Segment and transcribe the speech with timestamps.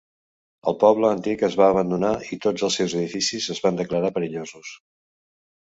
[0.71, 4.77] El poble antic es va abandonar i tots els seus edificis es van declarar perillosos.